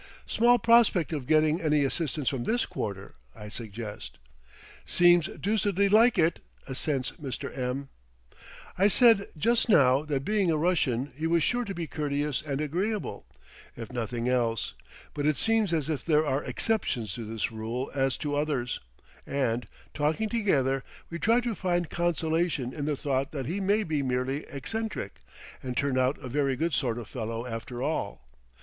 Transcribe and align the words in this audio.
"Small 0.25 0.57
prospect 0.57 1.13
of 1.13 1.27
getting 1.27 1.61
any 1.61 1.85
assistance 1.85 2.27
from 2.27 2.45
this 2.45 2.65
quarter," 2.65 3.13
I 3.35 3.49
suggest. 3.49 4.17
"Seems 4.83 5.27
deucedly 5.27 5.89
like 5.89 6.17
it," 6.17 6.39
assents 6.67 7.11
Mr. 7.21 7.55
M. 7.55 7.89
"I 8.79 8.87
said, 8.87 9.27
just 9.37 9.69
now, 9.69 10.01
that, 10.05 10.25
being 10.25 10.49
a 10.49 10.57
Russian, 10.57 11.13
he 11.15 11.27
was 11.27 11.43
sure 11.43 11.65
to 11.65 11.75
be 11.75 11.85
courteous 11.85 12.41
and 12.41 12.59
agreeable, 12.59 13.27
if 13.77 13.91
nothing 13.91 14.27
else; 14.27 14.73
but 15.13 15.27
it 15.27 15.37
seems 15.37 15.71
as 15.71 15.87
if 15.87 16.03
there 16.03 16.25
are 16.25 16.43
exceptions 16.45 17.13
to 17.13 17.23
this 17.23 17.51
rule 17.51 17.91
as 17.93 18.17
to 18.17 18.35
others;" 18.35 18.79
and, 19.27 19.67
talking 19.93 20.29
together, 20.29 20.83
we 21.11 21.19
try 21.19 21.39
to 21.41 21.53
find 21.53 21.91
consolation 21.91 22.73
in 22.73 22.85
the 22.85 22.97
thought 22.97 23.31
that 23.33 23.45
he 23.45 23.59
may 23.61 23.83
be 23.83 24.01
merely 24.01 24.45
eccentric, 24.47 25.19
and 25.61 25.77
turn 25.77 25.95
out 25.95 26.17
a 26.23 26.27
very 26.27 26.55
good 26.55 26.73
sort 26.73 26.97
of 26.97 27.07
fellow 27.07 27.45
after 27.45 27.83
all. 27.83 28.27